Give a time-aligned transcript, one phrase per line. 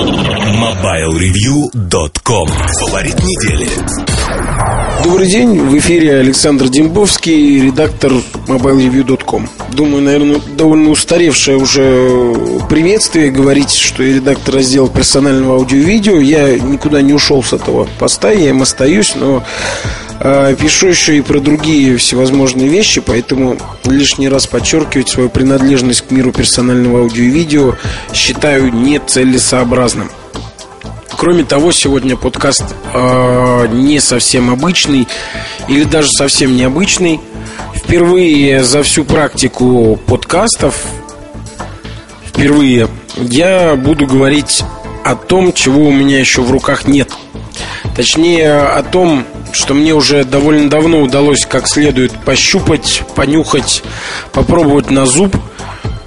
[0.00, 3.68] MobileReview.com Фаворит недели.
[5.04, 8.14] Добрый день, в эфире Александр Дембовский, редактор
[8.46, 12.24] MobileReview.com Думаю, наверное, довольно устаревшее уже
[12.70, 18.30] приветствие говорить, что я редактор раздела персонального аудио-видео Я никуда не ушел с этого поста,
[18.30, 19.44] я им остаюсь, но
[20.20, 26.32] пишу еще и про другие всевозможные вещи Поэтому лишний раз подчеркивать свою принадлежность к миру
[26.32, 27.74] персонального аудио-видео
[28.12, 30.10] Считаю нецелесообразным
[31.20, 32.64] Кроме того, сегодня подкаст
[32.94, 35.06] э, не совсем обычный
[35.68, 37.20] или даже совсем необычный.
[37.74, 40.82] Впервые за всю практику подкастов,
[42.24, 44.64] впервые я буду говорить
[45.04, 47.10] о том, чего у меня еще в руках нет.
[47.94, 53.82] Точнее, о том, что мне уже довольно давно удалось как следует пощупать, понюхать,
[54.32, 55.36] попробовать на зуб,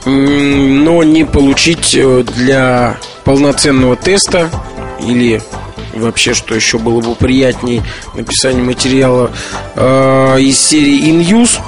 [0.05, 4.49] но не получить э, для полноценного теста
[4.99, 5.41] или
[5.93, 7.81] вообще, что еще было бы приятней,
[8.15, 9.31] написание материала
[9.75, 11.59] э, из серии In Use.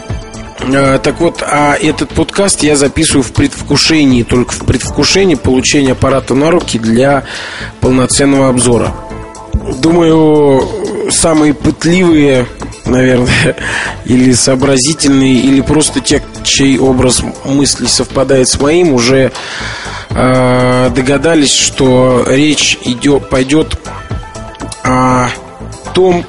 [0.60, 6.34] Э, так вот, а этот подкаст я записываю в предвкушении, только в предвкушении получения аппарата
[6.34, 7.24] на руки для
[7.82, 8.94] полноценного обзора.
[9.80, 12.48] Думаю, самые пытливые,
[12.86, 13.56] наверное,
[14.06, 19.32] или сообразительные, или просто те, чей образ мысли совпадает с моим, уже
[20.10, 23.78] э, догадались, что речь идет, пойдет
[24.84, 25.30] о
[25.94, 26.26] том,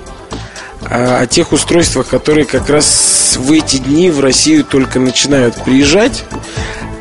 [0.89, 6.25] о тех устройствах, которые как раз в эти дни в Россию только начинают приезжать.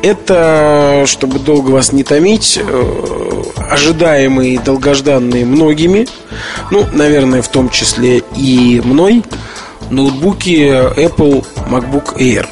[0.02, 6.06] Это, чтобы долго вас не томить, э, ожидаемые и долгожданные многими,
[6.70, 9.22] ну, наверное, в том числе и мной,
[9.90, 12.46] ноутбуки Apple MacBook Air.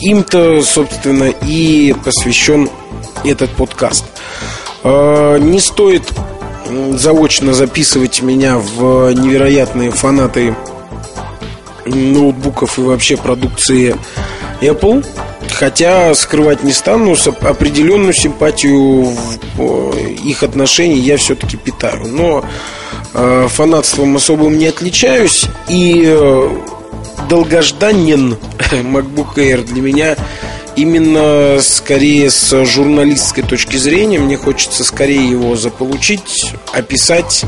[0.00, 2.68] Им-то, собственно, и посвящен
[3.24, 4.04] этот подкаст.
[4.84, 6.04] Э, не стоит
[6.94, 10.54] заочно записывать меня в невероятные фанаты
[11.84, 13.96] ноутбуков и вообще продукции
[14.60, 15.06] Apple.
[15.54, 19.14] Хотя скрывать не стану, определенную симпатию
[19.56, 22.06] в их отношении я все-таки питаю.
[22.08, 22.44] Но
[23.48, 25.46] фанатством особым не отличаюсь.
[25.68, 26.50] И э,
[27.28, 30.16] долгожданен MacBook Air для меня
[30.76, 34.18] именно скорее с журналистской точки зрения.
[34.18, 37.44] Мне хочется скорее его заполучить, описать,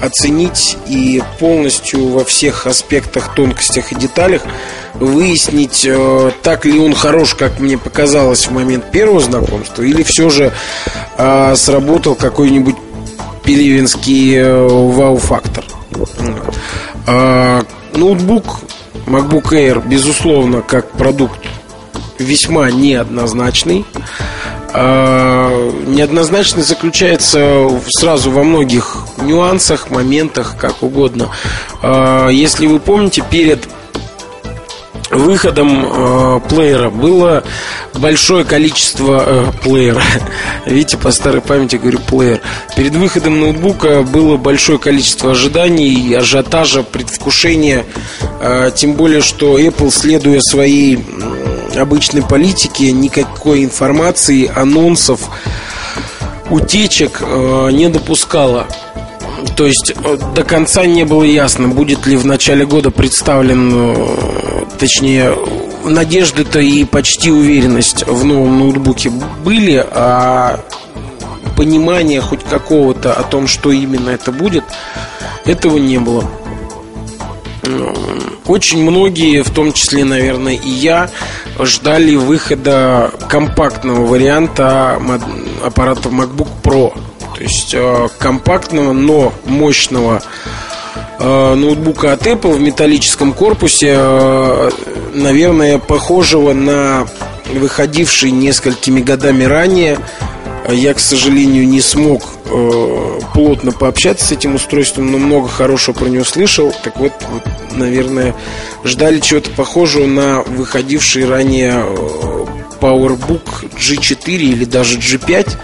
[0.00, 4.42] оценить и полностью во всех аспектах, тонкостях и деталях
[4.94, 10.28] выяснить, э, так ли он хорош, как мне показалось в момент первого знакомства, или все
[10.30, 10.52] же
[11.16, 12.76] э, сработал какой-нибудь
[13.48, 15.64] пелевинский э, вау-фактор.
[17.94, 18.60] Ноутбук
[19.06, 21.40] MacBook Air, безусловно, как продукт
[22.18, 23.86] весьма неоднозначный.
[24.74, 25.50] А,
[25.86, 31.30] неоднозначный заключается сразу во многих нюансах, моментах, как угодно.
[31.80, 33.66] А, если вы помните, перед
[35.10, 37.44] выходом э, плеера было
[37.94, 40.02] большое количество э, плеера.
[40.66, 42.40] Видите, по старой памяти говорю плеер.
[42.76, 47.84] Перед выходом ноутбука было большое количество ожиданий, ажиотажа, предвкушения.
[48.40, 51.04] Э, тем более, что Apple, следуя своей
[51.76, 55.28] обычной политике, никакой информации, анонсов,
[56.50, 58.66] утечек э, не допускала.
[59.56, 64.57] То есть э, до конца не было ясно, будет ли в начале года представлен, э,
[64.78, 65.36] точнее,
[65.84, 70.60] надежды-то и почти уверенность в новом ноутбуке были, а
[71.56, 74.64] понимания хоть какого-то о том, что именно это будет,
[75.44, 76.24] этого не было.
[78.46, 81.10] Очень многие, в том числе, наверное, и я,
[81.58, 85.00] ждали выхода компактного варианта
[85.62, 86.98] аппарата MacBook Pro.
[87.36, 90.22] То есть э, компактного, но мощного
[91.24, 94.70] ноутбука от Apple в металлическом корпусе, э,
[95.14, 97.06] наверное, похожего на
[97.52, 99.98] выходивший несколькими годами ранее
[100.70, 106.06] я, к сожалению, не смог э, плотно пообщаться с этим устройством, но много хорошего про
[106.06, 106.74] него слышал.
[106.84, 107.42] Так вот, вот
[107.76, 108.34] наверное,
[108.84, 112.44] ждали чего-то похожего на выходивший ранее э,
[112.80, 115.56] PowerBook G4 или даже G5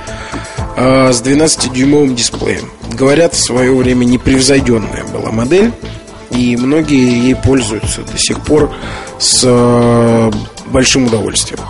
[0.76, 2.70] э, с 12-дюймовым дисплеем.
[2.94, 5.72] Говорят, в свое время непревзойденная была модель,
[6.30, 8.70] и многие ей пользуются до сих пор
[9.18, 10.30] с э,
[10.66, 11.60] большим удовольствием.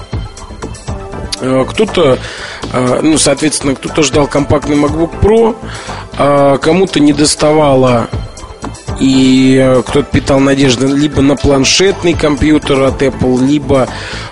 [1.41, 2.19] Э, кто-то,
[2.73, 5.57] э, ну, соответственно, кто-то ждал компактный MacBook Pro,
[6.19, 8.11] а кому-то не доставало
[9.01, 13.89] И э, кто-то питал надежды либо на планшетный компьютер от Apple, либо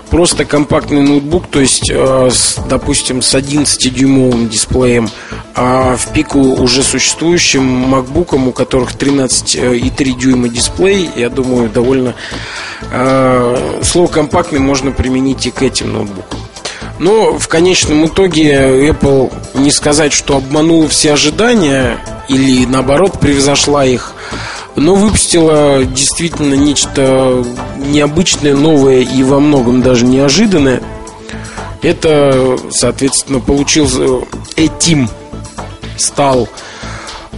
[0.09, 5.09] просто компактный ноутбук, то есть, э, с, допустим, с 11-дюймовым дисплеем,
[5.55, 12.13] а в пику уже существующим MacBook, у которых 13,3 дюйма дисплей, я думаю, довольно
[12.91, 16.39] э, слово компактный можно применить и к этим ноутбукам.
[16.99, 21.97] Но в конечном итоге Apple не сказать, что обманула все ожидания
[22.29, 24.13] или наоборот превзошла их,
[24.75, 27.43] но выпустила действительно нечто
[27.77, 30.81] необычное, новое и во многом даже неожиданное.
[31.81, 34.25] Это, соответственно, получился
[34.55, 35.09] этим
[35.97, 36.47] стал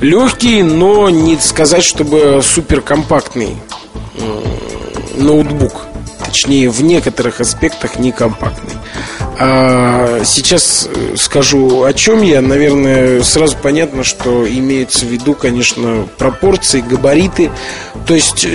[0.02, 3.58] легкий, но не сказать, чтобы суперкомпактный
[5.18, 5.88] ноутбук.
[6.26, 8.74] Точнее, в некоторых аспектах не компактный.
[9.38, 12.42] А сейчас э, скажу, о чем я.
[12.42, 17.52] Наверное, сразу понятно, что имеется в виду, конечно, пропорции, габариты.
[18.08, 18.50] То есть э,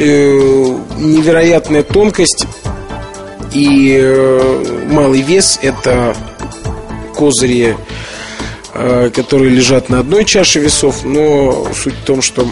[0.98, 2.46] невероятная тонкость
[3.52, 6.16] и э, малый вес– это
[7.14, 7.76] козыри,
[8.74, 11.04] э, которые лежат на одной чаше весов.
[11.04, 12.48] Но суть в том, что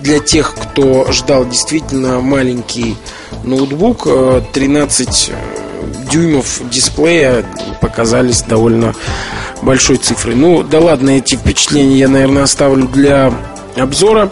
[0.00, 2.96] для тех, кто ждал действительно маленький
[3.44, 4.08] ноутбук,
[4.52, 5.61] 13 э,
[6.10, 7.44] дюймов дисплея
[7.80, 8.94] показались довольно
[9.62, 10.34] большой цифрой.
[10.34, 13.32] Ну, да ладно, эти впечатления я, наверное, оставлю для
[13.76, 14.30] обзора.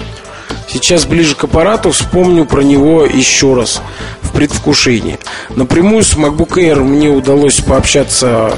[0.69, 3.81] Сейчас ближе к аппарату вспомню про него еще раз
[4.23, 5.19] в предвкушении.
[5.50, 8.52] Напрямую с MacBook Air мне удалось пообщаться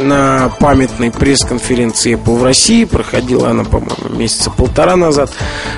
[0.00, 2.84] на памятной пресс-конференции Apple в России.
[2.84, 5.32] Проходила она, по-моему, месяца полтора назад.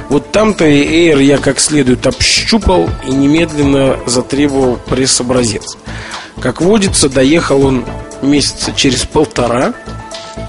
[0.08, 5.76] Вот там-то Air я как следует общупал и немедленно затребовал пресс-образец.
[6.40, 7.84] Как водится, доехал он
[8.22, 9.72] месяца через полтора,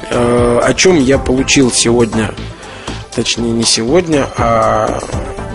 [0.09, 2.33] э, о чем я получил сегодня,
[3.15, 4.99] точнее не сегодня, а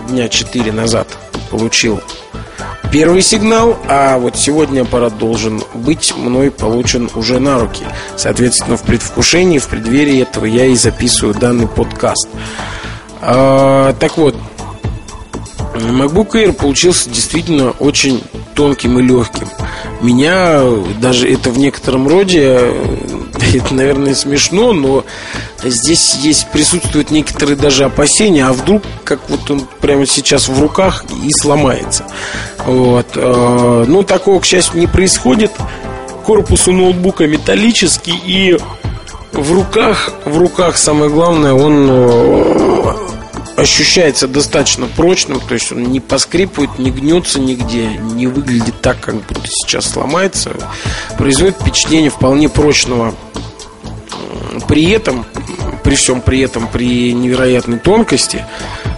[0.07, 1.07] дня четыре назад
[1.49, 2.01] получил
[2.93, 7.83] первый сигнал, а вот сегодня аппарат должен быть мной получен уже на руки.
[8.15, 12.27] Соответственно, в предвкушении, в преддверии этого я и записываю данный подкаст.
[13.19, 14.35] А, так вот,
[15.73, 19.47] MacBook Air получился действительно очень тонким и легким.
[20.03, 20.61] Меня
[20.99, 22.73] даже это в некотором роде,
[23.53, 25.05] это, наверное, смешно, но
[25.63, 31.05] здесь есть, присутствуют некоторые даже опасения, а вдруг, как вот он прямо сейчас в руках
[31.23, 32.05] и сломается.
[32.65, 33.07] Вот.
[33.15, 35.51] Э, ну, такого, к счастью, не происходит.
[36.25, 38.57] Корпус у ноутбука металлический и
[39.31, 43.12] в руках, в руках самое главное, он э,
[43.55, 49.15] ощущается достаточно прочным, то есть он не поскрипывает, не гнется нигде, не выглядит так, как
[49.15, 50.51] будто сейчас сломается.
[51.17, 53.13] Производит впечатление вполне прочного.
[54.67, 55.25] При этом,
[55.83, 58.45] при всем при этом, при невероятной тонкости,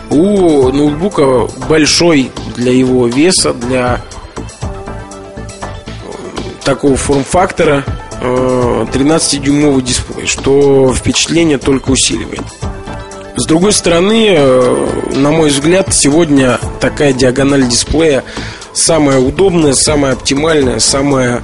[0.09, 4.01] у ноутбука большой для его веса, для
[6.63, 7.83] такого форм-фактора
[8.21, 12.41] 13-дюймовый э, дисплей, что впечатление только усиливает.
[13.37, 18.23] С другой стороны, э, на мой взгляд, сегодня такая диагональ дисплея
[18.73, 21.43] самая удобная, самая оптимальная, самая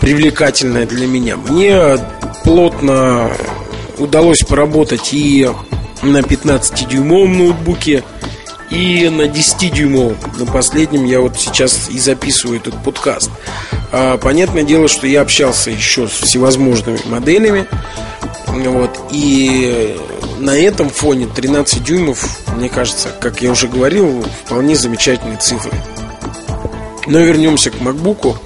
[0.00, 1.36] привлекательная для меня.
[1.36, 1.98] Мне
[2.42, 3.30] плотно
[3.98, 5.48] удалось поработать и
[6.02, 8.02] на 15-дюймовом ноутбуке,
[8.70, 10.16] и на 10-дюймовом.
[10.38, 13.30] На последнем я вот сейчас и записываю этот подкаст.
[13.92, 17.66] А, понятное дело, что я общался еще с всевозможными моделями.
[18.46, 19.96] Вот, и
[20.40, 22.26] на этом фоне 13 дюймов,
[22.56, 25.72] мне кажется, как я уже говорил, вполне замечательные цифры.
[27.06, 28.36] Но вернемся к MacBook.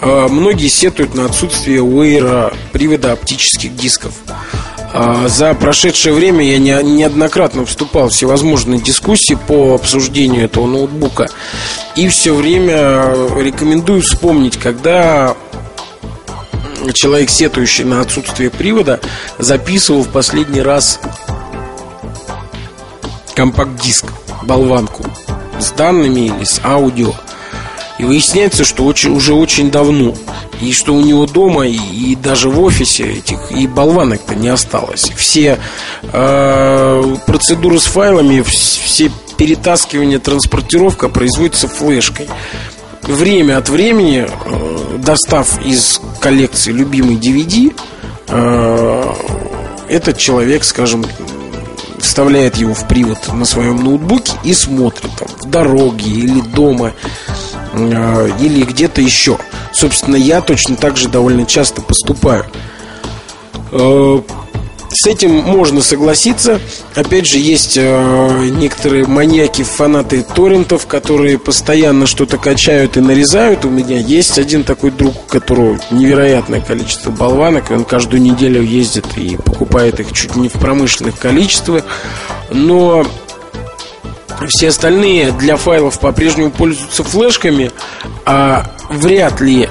[0.00, 4.14] А, многие сетуют на отсутствие у Air привода оптических дисков.
[4.92, 11.28] А, за прошедшее время я неоднократно вступал в всевозможные дискуссии по обсуждению этого ноутбука.
[11.96, 15.36] И все время рекомендую вспомнить, когда
[16.92, 19.00] человек, сетующий на отсутствие привода,
[19.38, 21.00] записывал в последний раз
[23.34, 24.06] компакт-диск,
[24.42, 25.04] болванку
[25.58, 27.12] с данными или с аудио.
[27.98, 30.14] И выясняется, что очень, уже очень давно.
[30.60, 35.10] И что у него дома, и, и даже в офисе этих и болванок-то не осталось.
[35.16, 35.58] Все
[36.02, 42.28] э, процедуры с файлами, все перетаскивание, транспортировка производится флешкой
[43.02, 47.72] время от времени, э, достав из коллекции любимый DVD,
[48.28, 49.14] э,
[49.88, 51.04] этот человек, скажем,
[51.98, 56.92] вставляет его в привод на своем ноутбуке и смотрит там в дороге или дома
[57.72, 59.38] э, или где-то еще.
[59.72, 62.46] Собственно, я точно так же довольно часто поступаю.
[64.92, 66.60] С этим можно согласиться.
[66.94, 73.64] Опять же, есть э, некоторые маньяки, фанаты торрентов, которые постоянно что-то качают и нарезают.
[73.64, 78.62] У меня есть один такой друг, у которого невероятное количество болванок, и он каждую неделю
[78.62, 81.84] ездит и покупает их чуть не в промышленных количествах.
[82.50, 83.06] Но
[84.48, 87.70] все остальные для файлов по-прежнему пользуются флешками,
[88.26, 89.68] а вряд ли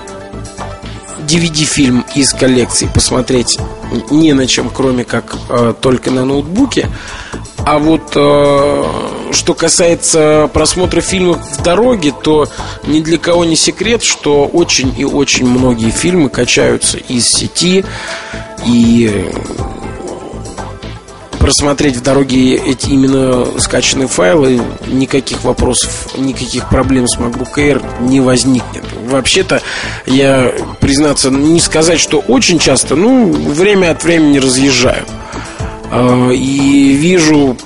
[1.28, 3.60] DVD-фильм из коллекции посмотреть
[4.12, 6.90] не на чем, кроме как э, только на ноутбуке.
[7.66, 8.84] А вот э,
[9.32, 12.48] что касается просмотра фильмов в дороге, то
[12.88, 17.86] ни для кого не секрет, что очень и очень многие фильмы качаются из сети
[18.66, 19.32] и
[21.40, 28.22] просмотреть в дороге эти именно скачанные файлы, никаких вопросов, никаких проблем с MacBook Air не
[28.22, 28.84] возникнет.
[29.08, 29.62] Вообще-то,
[30.06, 35.06] я, признаться, не сказать, что очень часто, ну, время от времени разъезжаю.
[35.92, 37.58] А, и вижу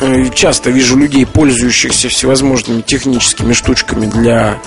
[0.00, 4.58] Э, часто вижу людей, пользующихся всевозможными техническими штучками для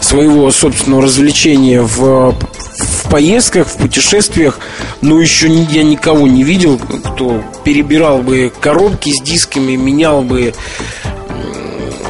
[0.00, 4.58] своего собственного развлечения в, в поездках, в путешествиях.
[5.00, 10.52] Но еще я никого не видел, кто перебирал бы коробки с дисками, менял бы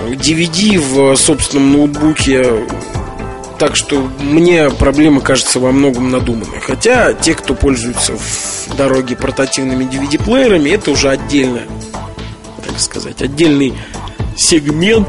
[0.06, 2.66] DVD в собственном ноутбуке.
[3.58, 6.60] Так что мне проблема кажется во многом надуманной.
[6.66, 11.66] Хотя те, кто пользуется в дороге портативными DVD-плеерами, это уже отдельная
[12.66, 13.74] так сказать, отдельный
[14.38, 15.06] сегмент.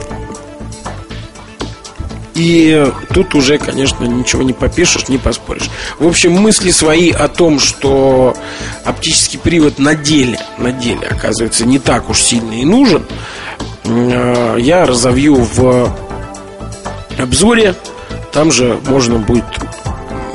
[2.36, 5.70] И тут уже, конечно, ничего не попишешь, не поспоришь.
[6.00, 8.36] В общем, мысли свои о том, что
[8.84, 13.06] оптический привод на деле, на деле, оказывается, не так уж сильно и нужен,
[13.86, 15.96] э, я разовью в
[17.18, 17.74] обзоре.
[18.34, 19.46] Там же можно будет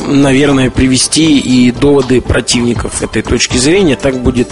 [0.06, 3.96] наверное, привести и доводы противников этой точки зрения.
[3.96, 4.48] Так будет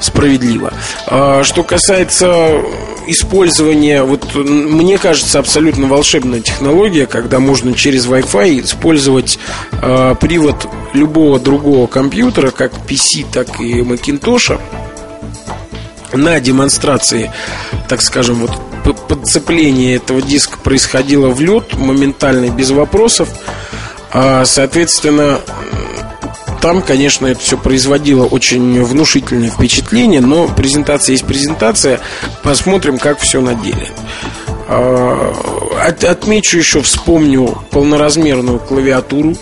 [0.00, 0.72] справедливо.
[1.06, 2.60] А, что касается
[3.06, 9.38] использования, вот мне кажется, абсолютно волшебная технология, когда можно через Wi-Fi использовать
[9.72, 14.58] э, привод любого другого компьютера, как PC, так и Macintosh,
[16.12, 17.30] на демонстрации,
[17.88, 18.52] так скажем, вот
[19.08, 23.28] подцепление этого диска происходило в лед, моментально, без вопросов.
[24.18, 25.40] А, соответственно,
[26.62, 32.00] там, конечно, это все производило очень внушительное впечатление, но презентация есть презентация.
[32.42, 33.90] Посмотрим, как все на деле.
[34.68, 35.34] А,
[36.08, 39.36] отмечу еще, вспомню полноразмерную клавиатуру.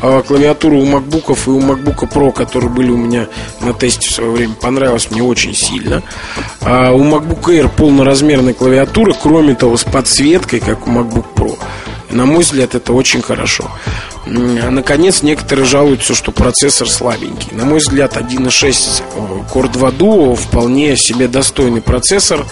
[0.00, 3.26] А, клавиатуру у макбуков и у макбука Pro, которые были у меня
[3.60, 6.04] на тесте в свое время, понравилась мне очень сильно.
[6.62, 6.64] У
[7.02, 11.58] MacBook Air полноразмерная клавиатура, кроме того, с подсветкой, как у MacBook Pro.
[12.10, 13.70] На мой взгляд, это очень хорошо.
[14.26, 17.48] Наконец, некоторые жалуются, что процессор слабенький.
[17.52, 19.02] На мой взгляд, 1.6
[19.52, 22.44] Core 2 Duo вполне себе достойный процессор.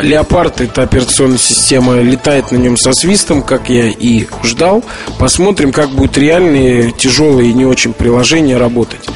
[0.00, 4.82] Леопард это операционная система, летает на нем со свистом, как я и ждал.
[5.18, 9.08] Посмотрим, как будут реальные тяжелые и не очень приложения работать.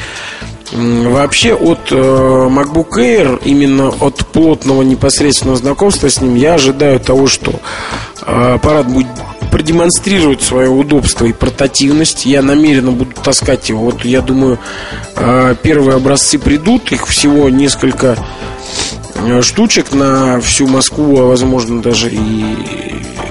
[0.72, 7.28] Вообще от э, MacBook Air, именно от плотного непосредственного знакомства с ним, я ожидаю того,
[7.28, 7.60] что
[8.26, 9.06] э, аппарат будет
[9.54, 12.26] продемонстрировать свое удобство и портативность.
[12.26, 13.82] Я намеренно буду таскать его.
[13.84, 14.58] Вот я думаю,
[15.14, 18.18] э, первые образцы придут, их всего несколько
[19.14, 22.44] э, штучек на всю Москву, а возможно даже и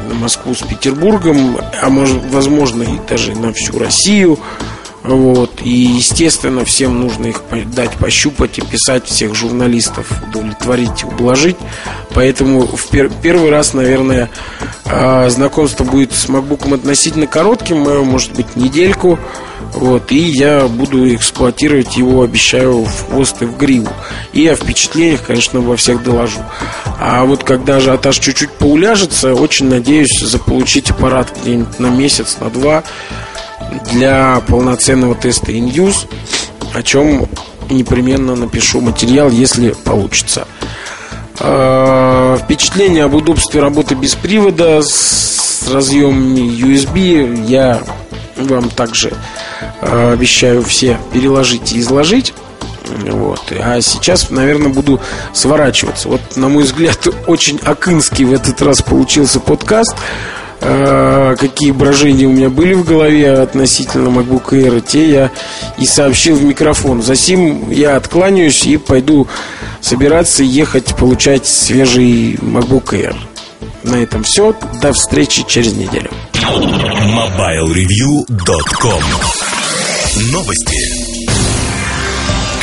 [0.08, 4.40] на Москву с Петербургом, а возможно и даже на всю Россию.
[5.04, 5.62] Вот.
[5.64, 7.42] И, естественно, всем нужно их
[7.74, 11.58] дать пощупать и писать всех журналистов, удовлетворить, ублажить.
[12.14, 14.30] Поэтому в пер первый раз, наверное,
[14.86, 19.20] э знакомство будет с MacBook относительно коротким, э, может быть, недельку.
[19.74, 23.90] Вот, и я буду эксплуатировать его, обещаю, в хвост и в гриву.
[24.32, 26.42] И о впечатлениях, конечно, во всех доложу.
[27.00, 32.50] А вот когда же ажиотаж чуть-чуть поуляжется, очень надеюсь заполучить аппарат где-нибудь на месяц, на
[32.52, 32.84] два
[33.92, 36.08] для полноценного теста in-use,
[36.74, 37.28] о чем
[37.70, 40.48] непременно напишу материал, если получится.
[41.40, 47.82] А, впечатление об удобстве работы без привода с разъемами USB я
[48.38, 49.14] вам также
[49.82, 52.34] а, обещаю все переложить и изложить.
[53.10, 53.52] Вот.
[53.60, 55.00] А сейчас, наверное, буду
[55.34, 56.10] сворачиваться.
[56.10, 59.96] Вот, на мой взгляд, очень акынский в этот раз получился подкаст.
[60.66, 65.32] Э, какие брожения у меня были в голове относительно MacBook Air, те я
[65.78, 67.02] и сообщил в микрофон.
[67.02, 69.28] Засим я откланяюсь и пойду
[69.82, 73.16] собираться ехать получать свежий MacBook Air.
[73.84, 74.56] На этом все.
[74.82, 76.10] До встречи через неделю.
[76.34, 79.04] MobileReview.com
[80.32, 81.03] Новости.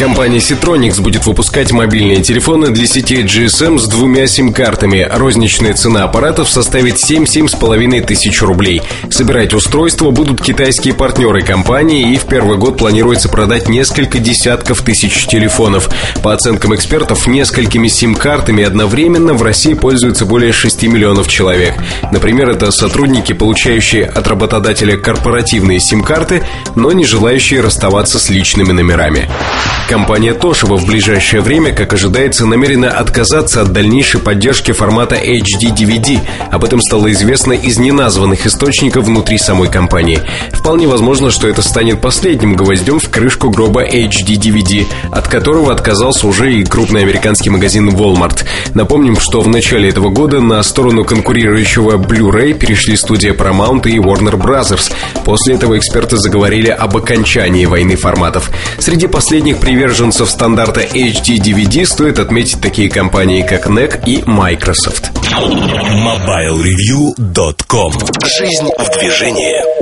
[0.01, 5.07] Компания Citronics будет выпускать мобильные телефоны для сетей GSM с двумя сим-картами.
[5.13, 8.81] Розничная цена аппаратов составит 7-7,5 тысяч рублей.
[9.11, 15.27] Собирать устройство будут китайские партнеры компании, и в первый год планируется продать несколько десятков тысяч
[15.27, 15.91] телефонов.
[16.23, 21.75] По оценкам экспертов, несколькими сим-картами одновременно в России пользуются более 6 миллионов человек.
[22.11, 26.43] Например, это сотрудники, получающие от работодателя корпоративные сим-карты,
[26.75, 29.29] но не желающие расставаться с личными номерами.
[29.91, 36.21] Компания Toshiba в ближайшее время, как ожидается, намерена отказаться от дальнейшей поддержки формата HD-DVD.
[36.49, 40.21] Об этом стало известно из неназванных источников внутри самой компании.
[40.53, 46.55] Вполне возможно, что это станет последним гвоздем в крышку гроба HD-DVD, от которого отказался уже
[46.55, 48.45] и крупный американский магазин Walmart.
[48.75, 54.41] Напомним, что в начале этого года на сторону конкурирующего Blu-ray перешли студия Paramount и Warner
[54.41, 54.93] Bros.
[55.25, 58.53] После этого эксперты заговорили об окончании войны форматов.
[58.79, 65.11] Среди последних привет приверженцев стандарта HD-DVD стоит отметить такие компании, как NEC и Microsoft.
[65.33, 69.81] MobileReview.com Жизнь в движении